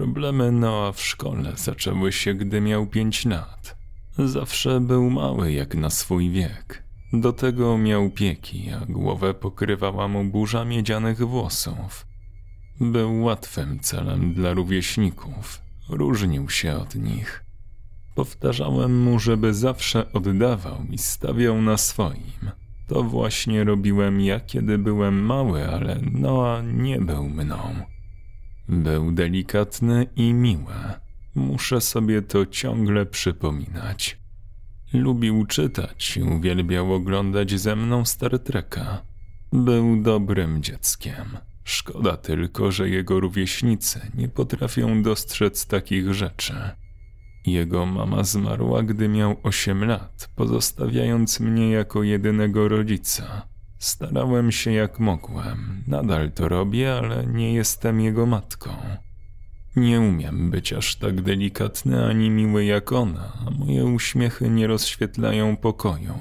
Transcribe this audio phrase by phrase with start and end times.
[0.00, 3.76] Problemy Noa w szkole zaczęły się, gdy miał pięć lat.
[4.18, 6.84] Zawsze był mały jak na swój wiek.
[7.12, 12.06] Do tego miał pieki, a głowę pokrywała mu burza miedzianych włosów.
[12.80, 15.60] Był łatwym celem dla rówieśników.
[15.88, 17.44] Różnił się od nich.
[18.14, 22.50] Powtarzałem mu, żeby zawsze oddawał i stawiał na swoim.
[22.86, 27.90] To właśnie robiłem ja, kiedy byłem mały, ale Noa nie był mną.
[28.70, 30.74] Był delikatny i miły.
[31.34, 34.18] Muszę sobie to ciągle przypominać.
[34.92, 39.02] Lubił czytać i uwielbiał oglądać ze mną Star Treka.
[39.52, 41.38] Był dobrym dzieckiem.
[41.64, 46.54] Szkoda tylko, że jego rówieśnicy nie potrafią dostrzec takich rzeczy.
[47.46, 53.48] Jego mama zmarła, gdy miał 8 lat, pozostawiając mnie jako jedynego rodzica.
[53.80, 55.84] Starałem się jak mogłem.
[55.86, 58.70] Nadal to robię, ale nie jestem jego matką.
[59.76, 65.56] Nie umiem być aż tak delikatny ani miły jak ona, a moje uśmiechy nie rozświetlają
[65.56, 66.18] pokoju.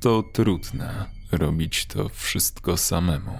[0.00, 3.36] To trudne robić to wszystko samemu.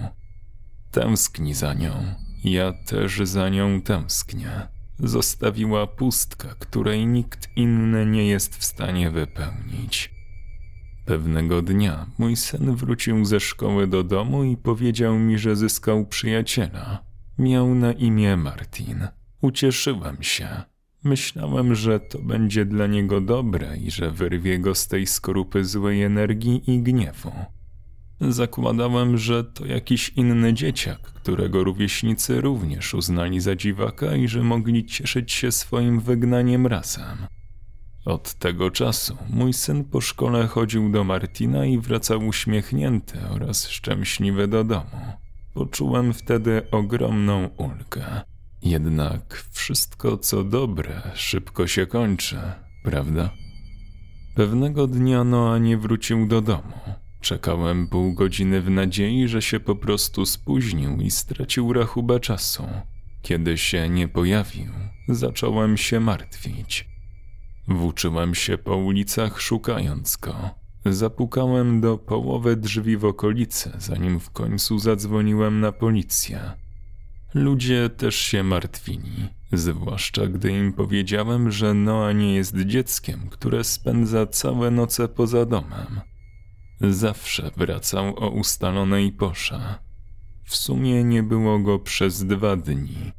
[0.90, 2.14] Tęskni za nią,
[2.44, 4.68] ja też za nią tęsknię.
[4.98, 10.17] Zostawiła pustka, której nikt inny nie jest w stanie wypełnić.
[11.08, 17.04] Pewnego dnia mój syn wrócił ze szkoły do domu i powiedział mi, że zyskał przyjaciela.
[17.38, 19.08] Miał na imię Martin.
[19.40, 20.48] Ucieszyłem się.
[21.04, 26.02] Myślałem, że to będzie dla niego dobre i że wyrwie go z tej skorupy złej
[26.02, 27.32] energii i gniewu.
[28.20, 34.86] Zakładałem, że to jakiś inny dzieciak, którego rówieśnicy również uznali za dziwaka i że mogli
[34.86, 37.37] cieszyć się swoim wygnaniem razem.
[38.04, 44.48] Od tego czasu mój syn po szkole chodził do Martina i wracał uśmiechnięty oraz szczęśliwy
[44.48, 45.12] do domu.
[45.54, 48.22] Poczułem wtedy ogromną ulgę.
[48.62, 52.40] Jednak wszystko co dobre szybko się kończy,
[52.82, 53.30] prawda?
[54.34, 56.72] Pewnego dnia Noa nie wrócił do domu.
[57.20, 62.68] Czekałem pół godziny w nadziei, że się po prostu spóźnił i stracił rachubę czasu.
[63.22, 64.72] Kiedy się nie pojawił,
[65.08, 66.88] zacząłem się martwić.
[67.68, 70.34] Włóczyłem się po ulicach szukając go.
[70.86, 76.40] Zapukałem do połowy drzwi w okolicy, zanim w końcu zadzwoniłem na policję.
[77.34, 84.26] Ludzie też się martwili, zwłaszcza gdy im powiedziałem, że Noa nie jest dzieckiem, które spędza
[84.26, 86.00] całe noce poza domem.
[86.80, 89.74] Zawsze wracał o ustalonej porze.
[90.44, 93.12] W sumie nie było go przez dwa dni.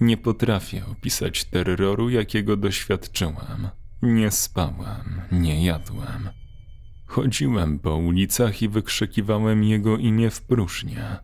[0.00, 3.68] Nie potrafię opisać terroru, jakiego doświadczyłem.
[4.02, 6.28] Nie spałem, nie jadłem.
[7.06, 11.16] Chodziłem po ulicach i wykrzykiwałem jego imię w próżnię.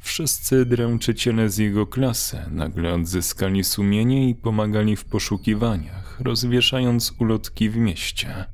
[0.00, 7.76] Wszyscy dręczyciele z jego klasy nagle odzyskali sumienie i pomagali w poszukiwaniach, rozwieszając ulotki w
[7.76, 8.44] mieście.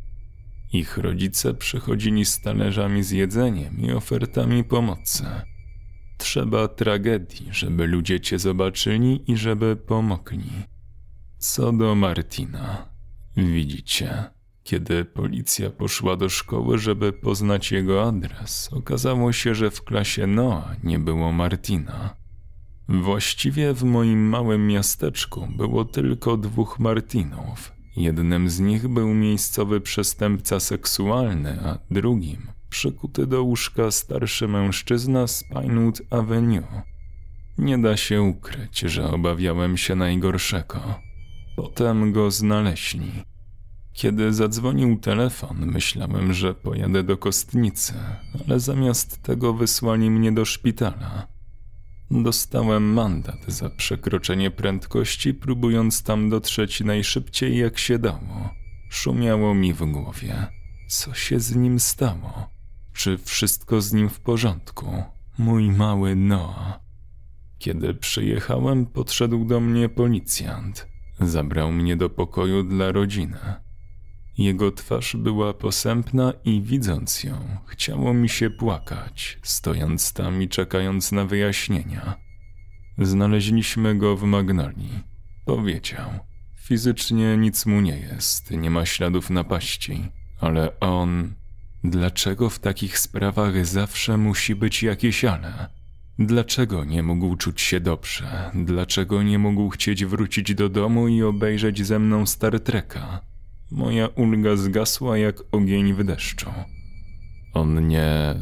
[0.73, 5.25] Ich rodzice przychodzili z talerzami z jedzeniem i ofertami pomocy.
[6.21, 10.51] Trzeba tragedii, żeby ludzie cię zobaczyli i żeby pomogli.
[11.39, 12.89] Co do Martina,
[13.37, 14.25] widzicie,
[14.63, 20.77] kiedy policja poszła do szkoły, żeby poznać jego adres, okazało się, że w klasie Noa
[20.85, 22.17] nie było Martina.
[22.89, 27.73] Właściwie w moim małym miasteczku było tylko dwóch Martinów.
[27.97, 35.45] Jednym z nich był miejscowy przestępca seksualny, a drugim przykuty do łóżka starszy mężczyzna z
[35.45, 36.83] Pinewood Avenue.
[37.59, 40.81] Nie da się ukryć, że obawiałem się najgorszego.
[41.57, 43.13] Potem go znaleźli.
[43.93, 47.95] Kiedy zadzwonił telefon, myślałem, że pojadę do kostnicy,
[48.47, 51.27] ale zamiast tego wysłali mnie do szpitala.
[52.11, 58.51] Dostałem mandat za przekroczenie prędkości, próbując tam dotrzeć najszybciej jak się dało.
[58.91, 60.47] Szumiało mi w głowie.
[60.89, 62.60] Co się z nim stało?
[62.93, 65.03] Czy wszystko z nim w porządku?
[65.39, 66.81] Mój mały Noah.
[67.59, 70.89] Kiedy przyjechałem, podszedł do mnie policjant.
[71.21, 73.39] Zabrał mnie do pokoju dla rodziny.
[74.39, 81.13] Jego twarz była posępna i widząc ją, chciało mi się płakać, stojąc tam i czekając
[81.13, 82.17] na wyjaśnienia.
[82.99, 85.05] Znaleźliśmy go w Magnolii.
[85.45, 86.11] Powiedział.
[86.57, 90.09] Fizycznie nic mu nie jest, nie ma śladów napaści,
[90.41, 91.35] ale on.
[91.85, 95.69] Dlaczego w takich sprawach zawsze musi być jakieś ale?
[96.19, 98.51] Dlaczego nie mógł czuć się dobrze?
[98.55, 103.21] Dlaczego nie mógł chcieć wrócić do domu i obejrzeć ze mną Star Treka?
[103.71, 106.51] Moja ulga zgasła jak ogień w deszczu.
[107.55, 108.35] On nie.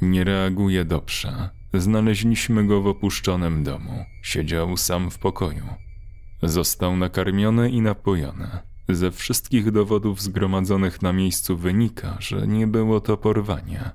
[0.00, 1.50] nie reaguje dobrze.
[1.74, 4.04] Znaleźliśmy go w opuszczonym domu.
[4.22, 5.64] Siedział sam w pokoju.
[6.42, 8.69] Został nakarmiony i napojony.
[8.92, 13.90] Ze wszystkich dowodów zgromadzonych na miejscu wynika, że nie było to porwanie.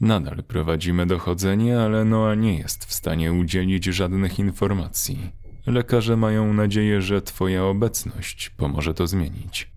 [0.00, 5.32] Nadal prowadzimy dochodzenie, ale Noa nie jest w stanie udzielić żadnych informacji.
[5.66, 9.72] Lekarze mają nadzieję, że Twoja obecność pomoże to zmienić.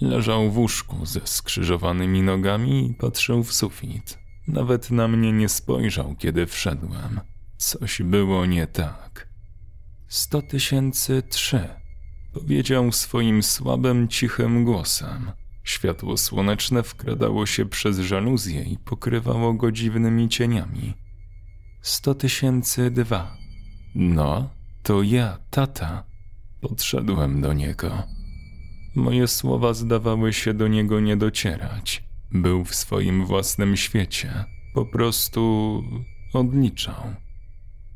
[0.00, 4.18] Leżał w łóżku ze skrzyżowanymi nogami i patrzył w sufit.
[4.48, 7.20] Nawet na mnie nie spojrzał, kiedy wszedłem.
[7.56, 9.28] Coś było nie tak.
[10.08, 11.68] Sto tysięcy trzy,
[12.32, 15.32] powiedział swoim słabym, cichym głosem.
[15.64, 20.94] Światło słoneczne wkradało się przez żaluzję i pokrywało go dziwnymi cieniami.
[21.82, 23.36] Sto tysięcy dwa.
[23.94, 24.50] No,
[24.82, 26.04] to ja, tata.
[26.60, 28.02] Podszedłem do niego.
[28.94, 32.04] Moje słowa zdawały się do niego nie docierać.
[32.30, 34.44] Był w swoim własnym świecie.
[34.74, 35.82] Po prostu
[36.32, 37.14] odliczał.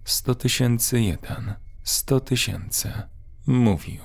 [0.05, 2.93] Sto tysięcy jeden, sto tysięcy.
[3.47, 4.01] Mówił.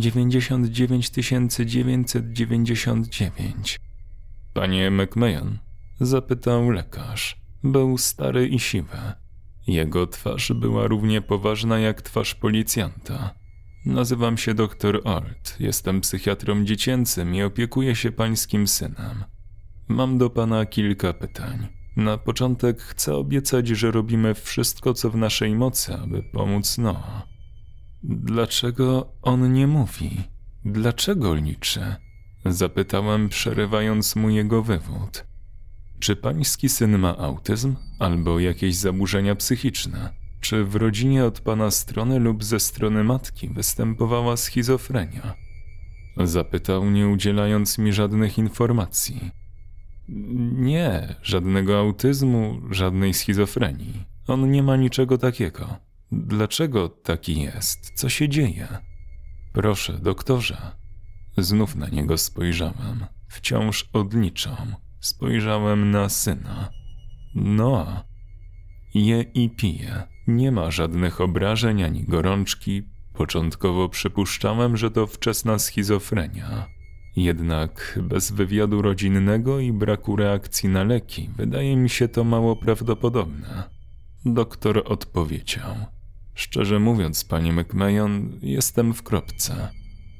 [0.00, 3.80] Dziewięćdziesiąt dziewięć tysięcy dziewięćset dziewięćdziesiąt dziewięć.
[4.54, 5.58] Panie McMahon?
[6.00, 7.40] Zapytał lekarz.
[7.64, 8.98] Był stary i siwy.
[9.66, 13.34] Jego twarz była równie poważna jak twarz policjanta.
[13.86, 19.24] Nazywam się dr Alt, jestem psychiatrą dziecięcym i opiekuję się pańskim synem.
[19.88, 21.68] Mam do pana kilka pytań.
[21.96, 27.29] Na początek chcę obiecać, że robimy wszystko, co w naszej mocy, aby pomóc Noa.
[28.02, 30.10] Dlaczego on nie mówi?
[30.64, 31.96] Dlaczego liczy?
[32.44, 35.24] Zapytałem, przerywając mu jego wywód.
[35.98, 40.12] Czy pański syn ma autyzm albo jakieś zaburzenia psychiczne?
[40.40, 45.34] Czy w rodzinie od pana strony lub ze strony matki występowała schizofrenia?
[46.16, 49.30] Zapytał, nie udzielając mi żadnych informacji.
[50.52, 54.04] Nie, żadnego autyzmu, żadnej schizofrenii.
[54.26, 55.89] On nie ma niczego takiego.
[56.12, 57.92] Dlaczego taki jest?
[57.94, 58.68] Co się dzieje?
[59.52, 60.56] Proszę, doktorze.
[61.38, 63.04] Znów na niego spojrzałem.
[63.28, 64.74] Wciąż odliczam.
[65.00, 66.70] Spojrzałem na syna.
[67.34, 68.04] Noa.
[68.94, 70.02] Je i pije.
[70.26, 72.82] Nie ma żadnych obrażeń ani gorączki.
[73.14, 76.66] Początkowo przypuszczałem, że to wczesna schizofrenia.
[77.16, 83.70] Jednak bez wywiadu rodzinnego i braku reakcji na leki wydaje mi się to mało prawdopodobne.
[84.24, 85.99] Doktor odpowiedział.
[86.34, 89.68] Szczerze mówiąc, panie McMahon, jestem w kropce.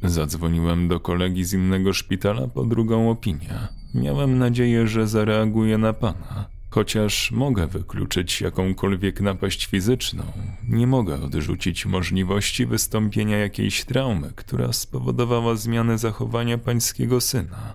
[0.02, 3.68] Zadzwoniłem do kolegi z innego szpitala po drugą opinię.
[3.94, 6.48] Miałem nadzieję, że zareaguje na pana.
[6.70, 10.24] Chociaż mogę wykluczyć jakąkolwiek napaść fizyczną,
[10.68, 17.74] nie mogę odrzucić możliwości wystąpienia jakiejś traumy, która spowodowała zmianę zachowania pańskiego syna.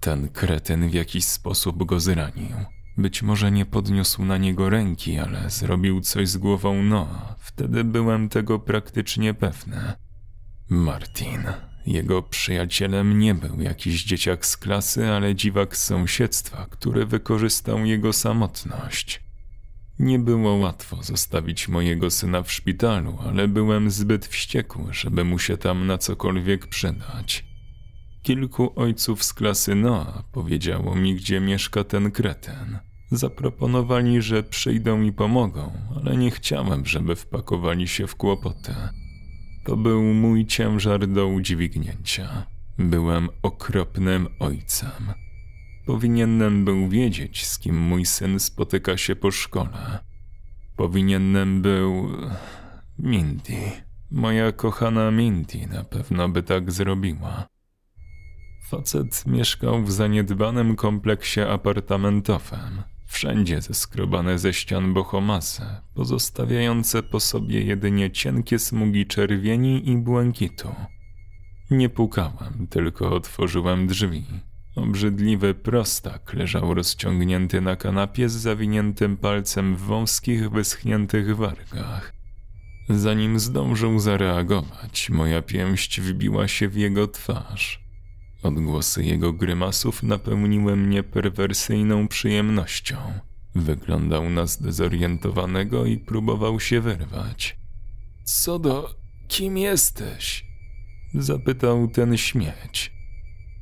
[0.00, 2.56] Ten kretyn w jakiś sposób go zranił.
[2.96, 7.36] Być może nie podniósł na niego ręki, ale zrobił coś z głową Noa.
[7.38, 9.92] Wtedy byłem tego praktycznie pewny.
[10.68, 11.42] Martin.
[11.86, 18.12] Jego przyjacielem nie był jakiś dzieciak z klasy, ale dziwak z sąsiedztwa, który wykorzystał jego
[18.12, 19.24] samotność.
[19.98, 25.56] Nie było łatwo zostawić mojego syna w szpitalu, ale byłem zbyt wściekły, żeby mu się
[25.56, 27.44] tam na cokolwiek przydać.
[28.24, 32.78] Kilku ojców z klasy Noa powiedziało mi, gdzie mieszka ten kreten.
[33.10, 38.74] Zaproponowali, że przyjdą i pomogą, ale nie chciałem, żeby wpakowali się w kłopoty.
[39.64, 42.46] To był mój ciężar do udźwignięcia.
[42.78, 45.12] Byłem okropnym ojcem.
[45.86, 49.98] Powinienem był wiedzieć, z kim mój syn spotyka się po szkole.
[50.76, 52.08] Powinienem był.
[52.98, 53.72] Mindy.
[54.10, 57.53] Moja kochana Mindy na pewno by tak zrobiła.
[58.64, 62.82] Facet mieszkał w zaniedbanym kompleksie apartamentowym.
[63.06, 70.74] Wszędzie zeskrobane ze ścian bohomase, pozostawiające po sobie jedynie cienkie smugi czerwieni i błękitu.
[71.70, 74.24] Nie pukałem, tylko otworzyłem drzwi.
[74.76, 82.12] Obrzydliwy prostak leżał rozciągnięty na kanapie z zawiniętym palcem w wąskich, wyschniętych wargach.
[82.88, 87.83] Zanim zdążył zareagować, moja pięść wbiła się w jego twarz.
[88.44, 92.96] Odgłosy jego grymasów napełniły mnie perwersyjną przyjemnością.
[93.54, 97.56] Wyglądał na zdezorientowanego i próbował się wyrwać.
[98.24, 98.94] Co do.
[99.28, 100.46] kim jesteś?
[101.14, 102.92] Zapytał ten śmieć.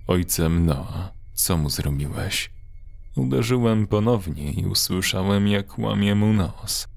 [0.06, 2.50] Ojcem Noa, co mu zrobiłeś?
[3.16, 6.88] Uderzyłem ponownie i usłyszałem, jak łamie mu nos.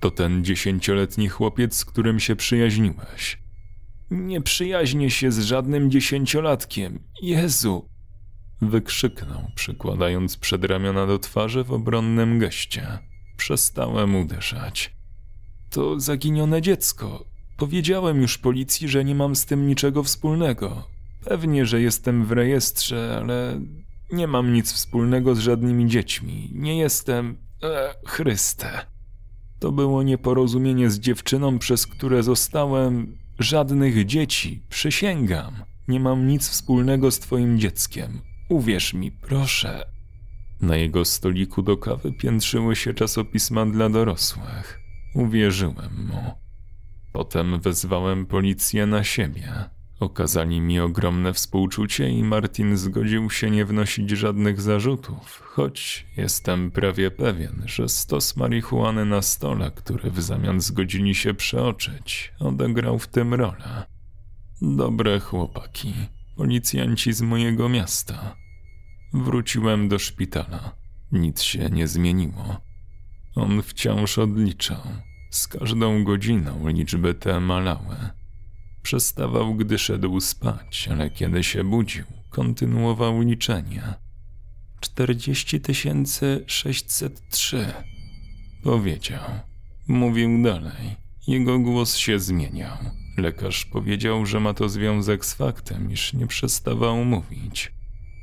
[0.00, 3.41] To ten dziesięcioletni chłopiec, z którym się przyjaźniłeś.
[4.12, 6.98] Nie przyjaźnię się z żadnym dziesięciolatkiem.
[7.22, 7.88] Jezu!
[8.62, 12.98] Wykrzyknął, przykładając przedramiona do twarzy w obronnym geście.
[13.36, 14.96] Przestałem uderzać.
[15.70, 17.24] To zaginione dziecko.
[17.56, 20.86] Powiedziałem już policji, że nie mam z tym niczego wspólnego.
[21.24, 23.60] Pewnie, że jestem w rejestrze, ale
[24.12, 26.50] nie mam nic wspólnego z żadnymi dziećmi.
[26.54, 27.36] Nie jestem.
[27.62, 28.86] E, Chryste.
[29.58, 33.21] To było nieporozumienie z dziewczyną, przez które zostałem.
[33.42, 35.54] Żadnych dzieci, przysięgam.
[35.88, 38.20] Nie mam nic wspólnego z twoim dzieckiem.
[38.48, 39.86] Uwierz mi, proszę.
[40.60, 44.80] Na jego stoliku do kawy piętrzyły się czasopisma dla dorosłych.
[45.14, 46.34] Uwierzyłem mu.
[47.12, 49.52] Potem wezwałem policję na siebie.
[50.02, 57.10] Okazali mi ogromne współczucie i Martin zgodził się nie wnosić żadnych zarzutów, choć jestem prawie
[57.10, 63.34] pewien, że stos marihuany na stole, który w zamian zgodzili się przeoczyć, odegrał w tym
[63.34, 63.86] rolę.
[64.62, 65.94] Dobre chłopaki,
[66.36, 68.36] policjanci z mojego miasta.
[69.14, 70.76] Wróciłem do szpitala.
[71.12, 72.60] Nic się nie zmieniło.
[73.34, 74.82] On wciąż odliczał.
[75.30, 78.21] Z każdą godziną liczby te malały.
[78.82, 83.82] Przestawał, gdy szedł spać, ale kiedy się budził, kontynuował liczenie.
[84.80, 87.66] Czterdzieści tysięcy sześćset trzy.
[88.62, 89.22] Powiedział.
[89.88, 90.96] Mówił dalej.
[91.26, 92.76] Jego głos się zmieniał.
[93.18, 97.72] Lekarz powiedział, że ma to związek z faktem, iż nie przestawał mówić.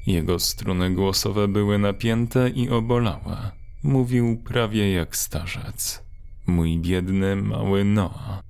[0.08, 3.52] Jego struny głosowe były napięte i obolałe.
[3.84, 6.04] Mówił prawie jak starzec.
[6.48, 8.49] Mój biedny, mały Noa.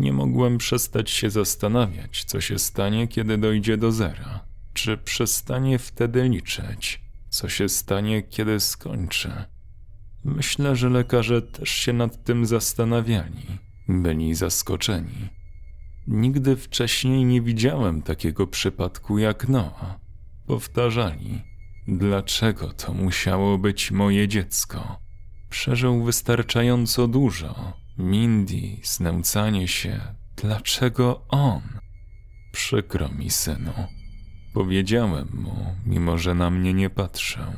[0.00, 4.44] Nie mogłem przestać się zastanawiać, co się stanie, kiedy dojdzie do zera.
[4.72, 7.00] Czy przestanie wtedy liczyć?
[7.28, 9.32] Co się stanie, kiedy skończy?
[10.24, 13.46] Myślę, że lekarze też się nad tym zastanawiali.
[13.88, 15.28] Byli zaskoczeni.
[16.06, 19.98] Nigdy wcześniej nie widziałem takiego przypadku jak Noa.
[20.46, 21.42] Powtarzali,
[21.88, 24.98] dlaczego to musiało być moje dziecko.
[25.50, 27.79] Przeżył wystarczająco dużo.
[27.98, 30.00] Mindy, znęcanie się.
[30.36, 31.62] Dlaczego on?
[32.52, 33.72] Przykro mi, synu.
[34.54, 37.52] Powiedziałem mu, mimo że na mnie nie patrzył.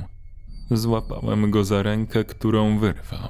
[0.70, 3.28] Złapałem go za rękę, którą wyrwał.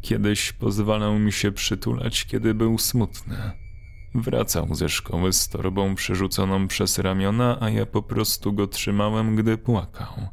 [0.00, 3.36] Kiedyś pozwalał mi się przytulać, kiedy był smutny.
[4.14, 9.58] Wracał ze szkoły z torbą przerzuconą przez ramiona, a ja po prostu go trzymałem, gdy
[9.58, 10.28] płakał.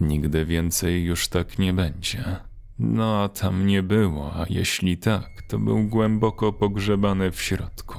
[0.00, 2.36] Nigdy więcej już tak nie będzie.
[2.78, 7.98] No a tam nie było, a jeśli tak, to był głęboko pogrzebany w środku.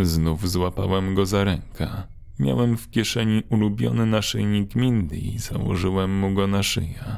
[0.00, 1.88] Znów złapałem go za rękę.
[2.38, 7.16] Miałem w kieszeni ulubiony naszyjnik Mindy i założyłem mu go na szyję.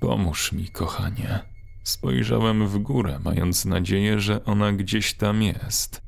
[0.00, 1.40] Pomóż mi, kochanie.
[1.84, 6.02] Spojrzałem w górę, mając nadzieję, że ona gdzieś tam jest.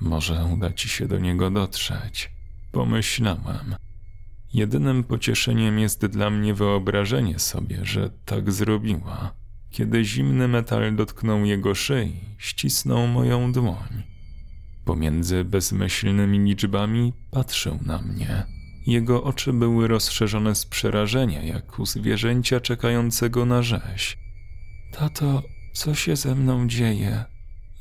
[0.00, 2.30] Może uda ci się do niego dotrzeć.
[2.72, 3.74] Pomyślałem.
[4.54, 9.34] Jedynym pocieszeniem jest dla mnie wyobrażenie sobie, że tak zrobiła.
[9.70, 14.02] Kiedy zimny metal dotknął jego szyi, ścisnął moją dłoń.
[14.84, 18.46] Pomiędzy bezmyślnymi liczbami patrzył na mnie.
[18.86, 24.18] Jego oczy były rozszerzone z przerażenia, jak u zwierzęcia czekającego na rzeź.
[24.92, 25.42] Tato,
[25.72, 27.24] co się ze mną dzieje?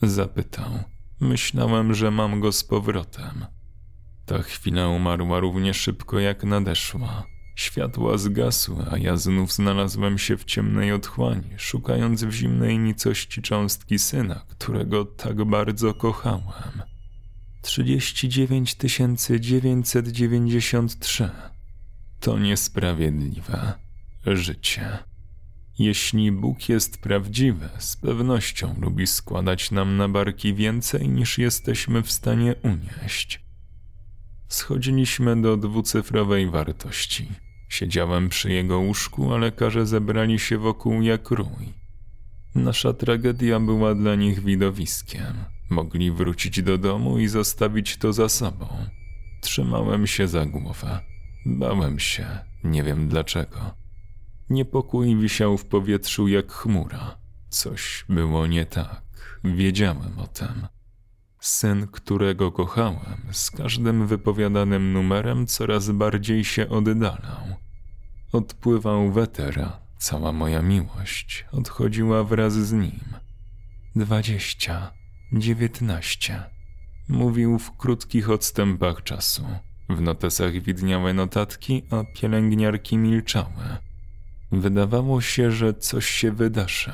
[0.01, 0.71] Zapytał.
[1.19, 3.45] Myślałem, że mam go z powrotem.
[4.29, 7.25] Ta chwila umarła równie szybko jak nadeszła.
[7.55, 13.99] Światła zgasły, a ja znów znalazłem się w ciemnej otchłani, szukając w zimnej nicości cząstki
[13.99, 16.81] syna, którego tak bardzo kochałem.
[17.61, 18.75] 39
[19.39, 21.29] 993.
[22.19, 23.73] To niesprawiedliwe.
[24.25, 24.97] Życie.
[25.79, 32.11] Jeśli Bóg jest prawdziwy, z pewnością lubi składać nam na barki więcej niż jesteśmy w
[32.11, 33.48] stanie unieść.
[34.49, 37.27] Schodziliśmy do dwucyfrowej wartości.
[37.69, 41.73] Siedziałem przy jego łóżku, a lekarze zebrali się wokół jak rój.
[42.55, 45.33] Nasza tragedia była dla nich widowiskiem.
[45.69, 48.67] Mogli wrócić do domu i zostawić to za sobą.
[49.41, 50.99] Trzymałem się za głowę.
[51.45, 52.27] Bałem się,
[52.63, 53.59] nie wiem dlaczego.
[54.49, 57.17] Niepokój wisiał w powietrzu jak chmura.
[57.49, 59.01] Coś było nie tak.
[59.43, 60.58] Wiedziałem o tym.
[61.39, 67.55] Syn, którego kochałem, z każdym wypowiadanym numerem coraz bardziej się oddalał.
[68.33, 72.99] Odpływał wetera, cała moja miłość odchodziła wraz z nim.
[73.95, 74.91] Dwadzieścia,
[75.33, 76.43] dziewiętnaście.
[77.09, 79.45] Mówił w krótkich odstępach czasu.
[79.89, 83.77] W notesach widniały notatki, a pielęgniarki milczały.
[84.51, 86.91] Wydawało się, że coś się wydarzy.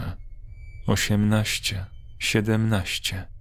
[0.88, 1.86] Osiemnaście,
[2.20, 3.35] siedemnaście.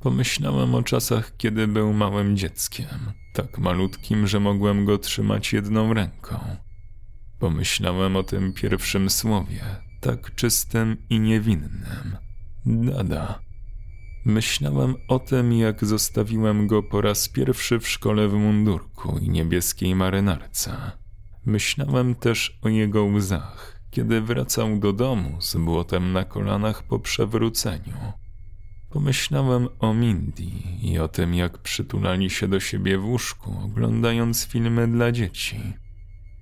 [0.00, 6.38] Pomyślałem o czasach, kiedy był małym dzieckiem, tak malutkim, że mogłem go trzymać jedną ręką.
[7.38, 9.64] Pomyślałem o tym pierwszym słowie,
[10.00, 12.16] tak czystym i niewinnym.
[12.66, 13.38] Dada.
[14.24, 19.94] Myślałem o tym, jak zostawiłem go po raz pierwszy w szkole w mundurku i niebieskiej
[19.94, 20.90] marynarce.
[21.46, 28.12] Myślałem też o jego łzach, kiedy wracał do domu z błotem na kolanach po przewróceniu.
[28.90, 30.42] Pomyślałem o Mindy
[30.82, 35.60] i o tym, jak przytulali się do siebie w łóżku, oglądając filmy dla dzieci.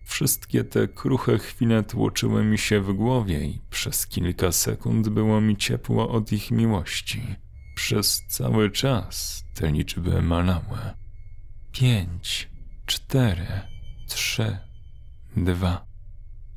[0.05, 5.57] Wszystkie te kruche chwile tłoczyły mi się w głowie i przez kilka sekund było mi
[5.57, 7.23] ciepło od ich miłości.
[7.75, 10.79] Przez cały czas te liczby malały.
[11.73, 12.51] Pięć,
[12.87, 13.47] cztery,
[14.09, 14.59] trzy,
[15.37, 15.87] dwa.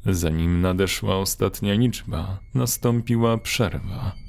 [0.06, 4.27] Zanim nadeszła ostatnia liczba, nastąpiła przerwa.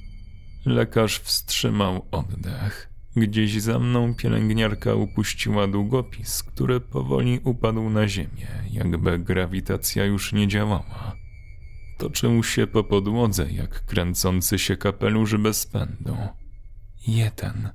[0.68, 2.90] Lekarz wstrzymał oddech.
[3.16, 10.48] Gdzieś za mną pielęgniarka upuściła długopis, który powoli upadł na ziemię, jakby grawitacja już nie
[10.48, 11.12] działała.
[11.98, 16.16] Toczył się po podłodze jak kręcący się kapelusz bez pędu.
[17.06, 17.68] Jeden.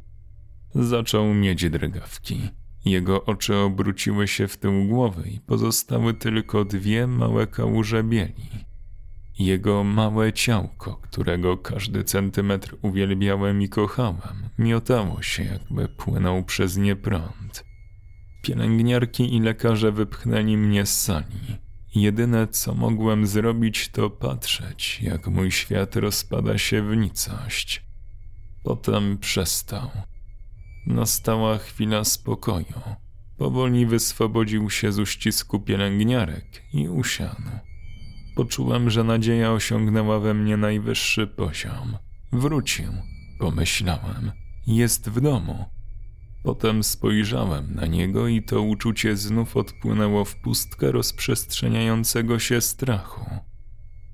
[0.75, 2.49] Zaczął mieć drgawki.
[2.85, 8.65] Jego oczy obróciły się w tył głowy i pozostały tylko dwie małe kałuże bieli.
[9.39, 16.95] Jego małe ciałko, którego każdy centymetr uwielbiałem i kochałem, miotało się, jakby płynął przez nie
[16.95, 17.63] prąd.
[18.41, 21.57] Pielęgniarki i lekarze wypchnęli mnie z sali.
[21.95, 27.85] Jedyne, co mogłem zrobić, to patrzeć, jak mój świat rozpada się w nicość.
[28.63, 29.89] Potem przestał.
[30.87, 32.81] Nastała chwila spokoju.
[33.37, 37.72] Powoli wyswobodził się z uścisku pielęgniarek i usiadł.
[38.35, 41.97] Poczułem, że nadzieja osiągnęła we mnie najwyższy poziom.
[42.31, 42.91] Wrócił,
[43.39, 44.31] pomyślałem.
[44.67, 45.65] Jest w domu.
[46.43, 53.25] Potem spojrzałem na niego i to uczucie znów odpłynęło w pustkę rozprzestrzeniającego się strachu.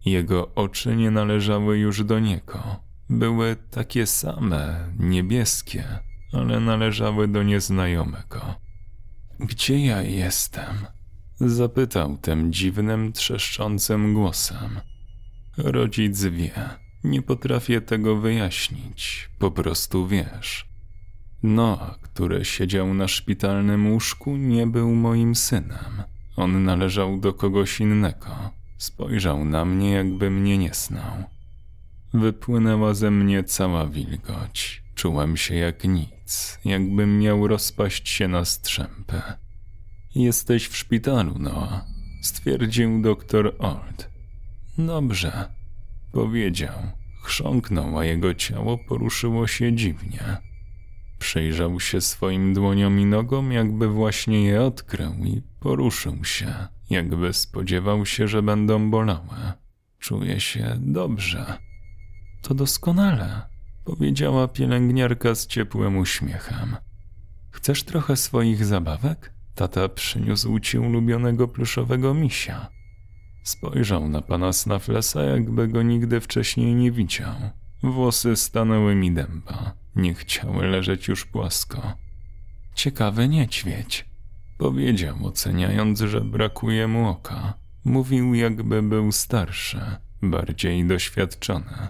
[0.05, 2.75] Jego oczy nie należały już do niego.
[3.10, 5.84] Były takie same, niebieskie,
[6.34, 8.55] ale należały do nieznajomego.
[9.39, 10.75] Gdzie ja jestem?
[11.41, 14.80] Zapytał tym dziwnym, trzeszczącym głosem.
[15.58, 16.69] Rodzic wie,
[17.04, 20.69] nie potrafię tego wyjaśnić, po prostu wiesz.
[21.43, 26.04] Noa, który siedział na szpitalnym łóżku, nie był moim synem.
[26.36, 28.52] On należał do kogoś innego.
[28.78, 31.23] Spojrzał na mnie, jakby mnie nie znał.
[32.13, 34.84] Wypłynęła ze mnie cała wilgoć.
[34.95, 39.21] Czułem się jak nic, jakbym miał rozpaść się na strzępy.
[40.15, 41.85] Jesteś w szpitalu, Noa,
[42.21, 44.09] stwierdził doktor Old.
[44.77, 45.53] Dobrze,
[46.11, 46.75] powiedział.
[47.23, 50.37] Chrząknął, a jego ciało poruszyło się dziwnie.
[51.19, 56.53] Przyjrzał się swoim dłoniom i nogom, jakby właśnie je odkrył i poruszył się,
[56.89, 59.53] jakby spodziewał się, że będą bolałe.
[59.99, 61.57] Czuję się dobrze.
[62.41, 63.41] To doskonale,
[63.85, 66.75] powiedziała pielęgniarka z ciepłym uśmiechem.
[67.51, 69.38] Chcesz trochę swoich zabawek?
[69.59, 72.69] Tata przyniósł ci ulubionego pluszowego misia.
[73.43, 77.35] Spojrzał na pana Snaflesa, jakby go nigdy wcześniej nie widział.
[77.83, 79.73] Włosy stanęły mi dęba.
[79.95, 81.93] Nie chciały leżeć już płasko.
[82.73, 84.05] Ciekawy niedźwiedź,
[84.57, 87.53] powiedział, oceniając, że brakuje mu oka.
[87.85, 89.81] Mówił, jakby był starszy,
[90.21, 91.87] bardziej doświadczony.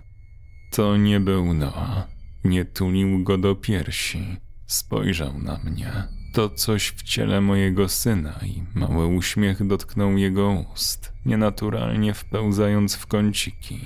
[0.71, 2.07] To nie był Noa.
[2.43, 4.37] Nie tulił go do piersi.
[4.67, 6.18] Spojrzał na mnie.
[6.33, 13.07] To coś w ciele mojego syna i mały uśmiech dotknął jego ust, nienaturalnie wpełzając w
[13.07, 13.79] kąciki.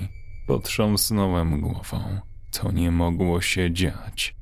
[0.46, 2.20] Potrząsnąłem głową.
[2.50, 4.36] To nie mogło się dziać.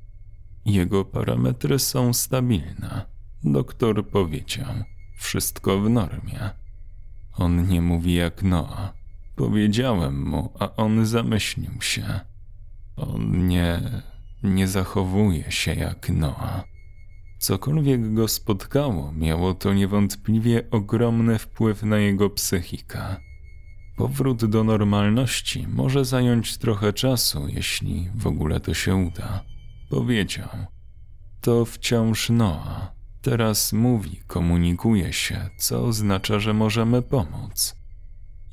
[0.65, 3.07] Jego parametry są stabilne.
[3.45, 4.75] Doktor powiedział,
[5.19, 6.51] wszystko w normie.
[7.33, 8.93] On nie mówi jak Noa.
[9.37, 12.21] Powiedziałem mu, a on zamyślił się.
[12.97, 13.81] On nie,
[14.43, 16.72] nie zachowuje się jak Noa.
[17.43, 23.17] Cokolwiek go spotkało, miało to niewątpliwie ogromny wpływ na jego psychikę.
[23.97, 29.45] Powrót do normalności może zająć trochę czasu, jeśli w ogóle to się uda.
[29.91, 30.49] Powiedział.
[31.41, 32.93] To wciąż Noa.
[33.23, 37.77] Teraz mówi, komunikuje się, co oznacza, że możemy pomóc.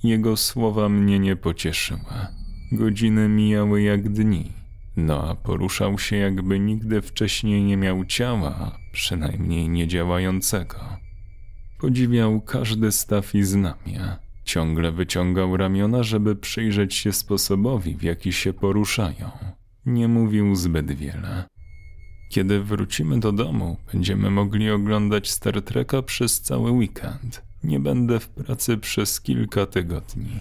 [0.04, 2.28] Jego słowa mnie nie pocieszyły.
[2.72, 4.59] Godziny mijały jak dni.
[5.00, 10.78] Noa poruszał się, jakby nigdy wcześniej nie miał ciała, przynajmniej nie działającego.
[11.80, 14.16] Podziwiał każdy staw i znamie.
[14.44, 19.32] Ciągle wyciągał ramiona, żeby przyjrzeć się sposobowi, w jaki się poruszają.
[19.86, 21.44] Nie mówił zbyt wiele.
[22.30, 27.42] Kiedy wrócimy do domu, będziemy mogli oglądać Star Treka przez cały weekend.
[27.64, 30.40] Nie będę w pracy przez kilka tygodni.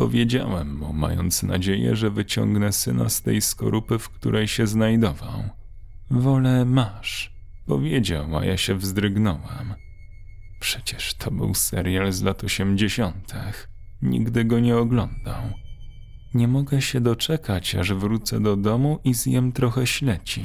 [0.00, 5.42] Powiedziałem mu, mając nadzieję, że wyciągnę syna z tej skorupy, w której się znajdował.
[6.10, 7.34] Wolę masz,
[7.66, 9.74] powiedział, a ja się wzdrygnąłem.
[10.60, 13.68] Przecież to był serial z lat osiemdziesiątych.
[14.02, 15.42] Nigdy go nie oglądał.
[16.34, 20.44] Nie mogę się doczekać, aż wrócę do domu i zjem trochę śledzi.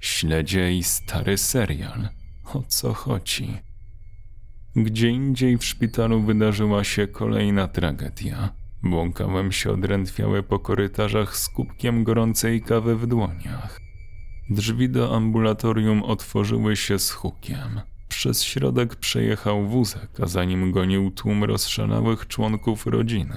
[0.00, 2.08] Śledzie i stary serial.
[2.44, 3.48] O co chodzi?
[4.76, 8.67] Gdzie indziej w szpitalu wydarzyła się kolejna tragedia.
[8.82, 13.80] Błąkałem się odrętwiały po korytarzach z kubkiem gorącej kawy w dłoniach.
[14.50, 17.80] Drzwi do ambulatorium otworzyły się z hukiem.
[18.08, 23.36] Przez środek przejechał wózek, a za nim gonił tłum rozszalałych członków rodziny.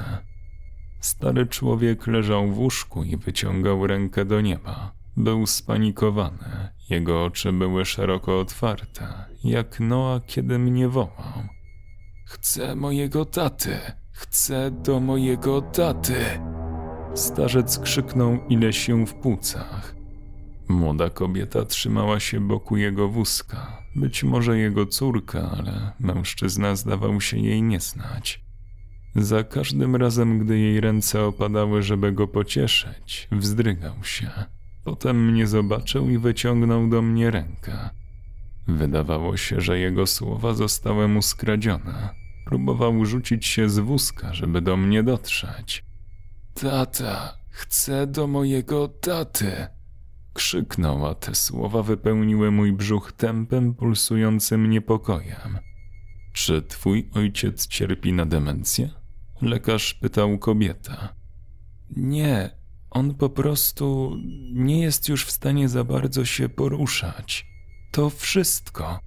[0.99, 4.91] Stary człowiek leżał w łóżku i wyciągał rękę do nieba.
[5.17, 9.07] Był spanikowany, jego oczy były szeroko otwarte,
[9.43, 11.43] jak Noa, kiedy mnie wołał.
[12.25, 13.79] Chcę mojego taty,
[14.21, 16.15] chcę do mojego taty.
[17.15, 19.95] Starzec krzyknął ile się w płucach.
[20.67, 27.37] Młoda kobieta trzymała się boku jego wózka, być może jego córka, ale mężczyzna zdawał się
[27.37, 28.41] jej nie znać.
[29.15, 34.31] Za każdym razem, gdy jej ręce opadały, żeby go pocieszyć, wzdrygał się.
[34.83, 37.89] Potem mnie zobaczył i wyciągnął do mnie rękę.
[38.67, 42.20] Wydawało się, że jego słowa zostały mu skradzione.
[42.51, 45.85] Próbował rzucić się z wózka, żeby do mnie dotrzeć.
[46.53, 49.67] Tata, chcę do mojego taty.
[50.33, 55.59] Krzyknął, a te słowa wypełniły mój brzuch tępem, pulsującym niepokojem.
[56.33, 58.89] Czy twój ojciec cierpi na demencję?
[59.41, 61.15] Lekarz pytał kobieta.
[61.95, 62.49] Nie,
[62.89, 64.17] on po prostu
[64.53, 67.45] nie jest już w stanie za bardzo się poruszać.
[67.91, 68.99] To wszystko.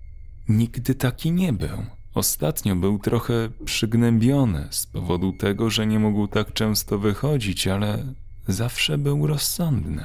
[0.49, 1.87] Nigdy taki nie był.
[2.15, 8.15] Ostatnio był trochę przygnębiony z powodu tego, że nie mógł tak często wychodzić, ale
[8.49, 10.05] zawsze był rozsądny.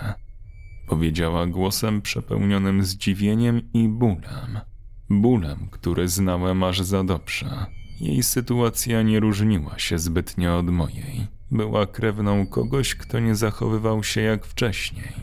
[0.88, 4.60] Powiedziała głosem przepełnionym zdziwieniem i bólem.
[5.10, 7.66] Bólem, który znałem aż za dobrze.
[8.02, 11.28] Jej sytuacja nie różniła się zbytnio od mojej.
[11.52, 15.14] Była krewną kogoś, kto nie zachowywał się jak wcześniej.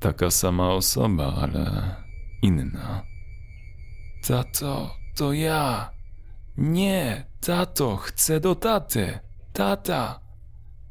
[0.00, 1.96] Taka sama osoba, ale
[2.42, 3.02] inna.
[4.26, 5.97] Tato, to ja.
[6.58, 9.18] Nie, tato, chcę do taty.
[9.52, 10.20] Tata!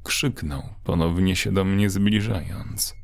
[0.04, 2.96] Krzyknął, ponownie się do mnie zbliżając.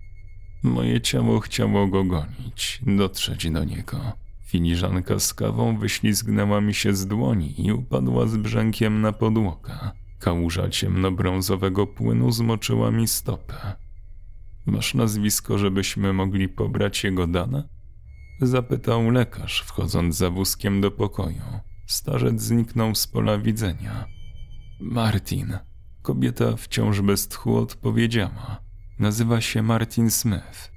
[0.64, 4.00] Moje ciało chciało go gonić, dotrzeć do niego.
[4.46, 9.74] Filiżanka z kawą wyślizgnęła mi się z dłoni i upadła z brzękiem na podłogę.
[10.20, 13.74] Kałuża ciemnobrązowego płynu zmoczyła mi stopę.
[14.66, 17.70] Masz nazwisko, żebyśmy mogli pobrać jego dane?
[18.42, 21.73] Zapytał lekarz, wchodząc za wózkiem do pokoju.
[21.94, 24.06] Starzec zniknął z pola widzenia.
[24.80, 25.58] Martin.
[26.02, 28.62] Kobieta wciąż bez tchu odpowiedziała.
[29.00, 30.72] Nazywa się Martin Smith.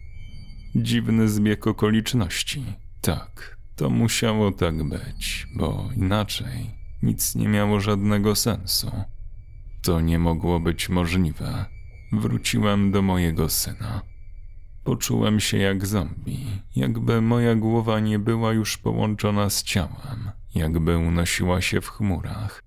[0.75, 2.65] Dziwny zbieg okoliczności.
[3.01, 6.71] Tak, to musiało tak być, bo inaczej
[7.03, 8.91] nic nie miało żadnego sensu.
[9.83, 11.65] To nie mogło być możliwe.
[12.13, 14.03] Wróciłem do mojego syna.
[14.85, 21.61] Poczułem się jak zombie, jakby moja głowa nie była już połączona z ciałem, jakby unosiła
[21.61, 22.63] się w chmurach.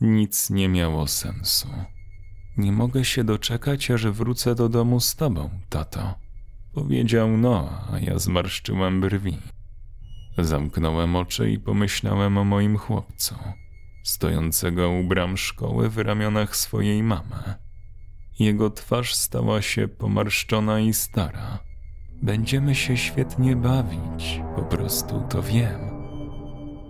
[0.00, 1.68] Nic nie miało sensu.
[2.56, 6.14] Nie mogę się doczekać, aż wrócę do domu z tobą, tato.
[6.72, 9.38] Powiedział Noa, a ja zmarszczyłem brwi.
[10.38, 13.34] Zamknąłem oczy i pomyślałem o moim chłopcu,
[14.02, 17.54] stojącego u bram szkoły w ramionach swojej mamy.
[18.38, 21.58] Jego twarz stała się pomarszczona i stara.
[22.22, 25.93] Będziemy się świetnie bawić, po prostu to wiem.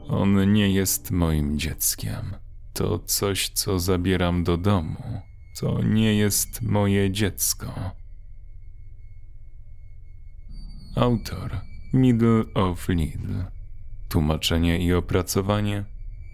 [0.08, 2.34] On nie jest moim dzieckiem.
[2.72, 5.22] To coś, co zabieram do domu.
[5.60, 7.90] To nie jest moje dziecko.
[10.96, 11.60] Autor
[11.92, 13.44] Middle of Lidl.
[14.08, 15.84] Tłumaczenie i opracowanie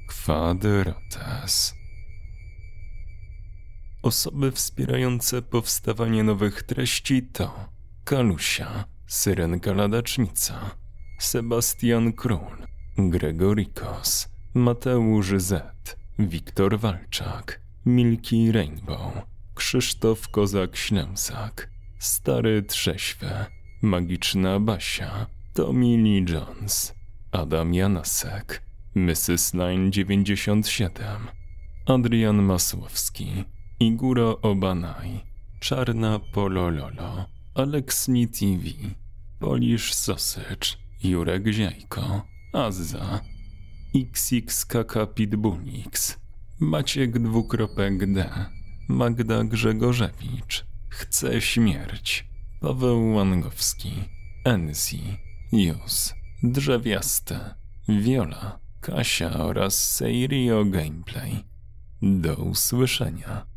[0.08, 1.74] Kwadratas.
[4.02, 7.68] Osoby wspierające powstawanie nowych treści to
[8.04, 10.70] Kalusia, Syrenka Ladacznica,
[11.18, 12.66] Sebastian Król,
[13.08, 15.62] Gregorikos, Mateusz Z,
[16.18, 19.12] Wiktor Walczak, Milki Rainbow,
[19.54, 23.30] Krzysztof Kozak-Ślęsak, Stary Trześwy,
[23.82, 26.94] Magiczna Basia, Tommy Lee Jones,
[27.32, 28.62] Adam Janasek,
[28.94, 29.54] Mrs.
[29.54, 31.28] Line 97,
[31.86, 33.44] Adrian Masłowski,
[33.80, 35.20] Iguro Obanaj,
[35.60, 38.64] Czarna Polololo, Aleksni TV,
[39.38, 43.20] Polish Sausage, Jurek Ziajko, Azza,
[43.94, 46.18] XXKK Pitbullix,
[46.60, 48.30] Maciek dwukropek D,
[48.88, 52.28] Magda Grzegorzewicz, Chce śmierć,
[52.60, 53.92] Paweł Łangowski,
[54.44, 55.02] Ensi,
[55.52, 57.54] Jus, Drzewiaste,
[57.88, 61.44] Viola, Kasia oraz Seirio Gameplay.
[62.02, 63.49] Do usłyszenia.